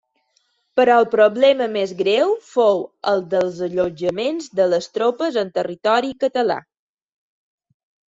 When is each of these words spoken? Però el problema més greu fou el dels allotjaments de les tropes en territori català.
Però 0.79 0.93
el 1.01 1.05
problema 1.09 1.65
més 1.73 1.91
greu 1.99 2.31
fou 2.53 2.81
el 3.11 3.21
dels 3.33 3.59
allotjaments 3.67 4.47
de 4.61 4.67
les 4.71 4.89
tropes 4.99 5.37
en 5.43 5.53
territori 5.59 6.11
català. 6.25 6.57